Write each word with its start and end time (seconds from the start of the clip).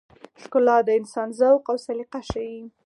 ښکلا 0.43 0.77
د 0.87 0.89
انسان 0.99 1.29
ذوق 1.39 1.63
او 1.71 1.77
سلیقه 1.85 2.19
ښيي. 2.29 2.59